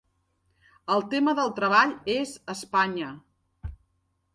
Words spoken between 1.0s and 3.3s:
tema del treball és Espanya.